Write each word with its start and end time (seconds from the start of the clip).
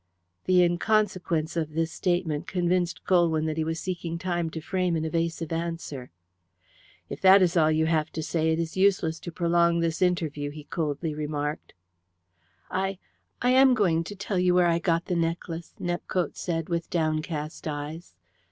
The 0.45 0.63
inconsequence 0.63 1.55
of 1.55 1.75
this 1.75 1.91
statement 1.91 2.47
convinced 2.47 3.03
Colwyn 3.03 3.45
that 3.45 3.57
he 3.57 3.63
was 3.63 3.79
seeking 3.79 4.17
time 4.17 4.49
to 4.49 4.59
frame 4.59 4.95
an 4.95 5.05
evasive 5.05 5.51
answer. 5.53 6.09
"If 7.07 7.21
that 7.21 7.43
is 7.43 7.55
all 7.55 7.69
you 7.69 7.85
have 7.85 8.11
to 8.13 8.23
say 8.23 8.49
it 8.49 8.57
is 8.57 8.75
useless 8.75 9.19
to 9.19 9.31
prolong 9.31 9.79
this 9.79 10.01
interview," 10.01 10.49
he 10.49 10.63
coldly 10.63 11.13
remarked. 11.13 11.75
"I 12.71 12.97
I 13.43 13.51
am 13.51 13.75
going 13.75 14.03
to 14.05 14.15
tell 14.15 14.39
you 14.39 14.55
where 14.55 14.65
I 14.65 14.79
got 14.79 15.05
the 15.05 15.15
necklace," 15.15 15.75
Nepcote 15.79 16.35
said, 16.35 16.67
with 16.67 16.89
downcast 16.89 17.67
eyes. 17.67 18.15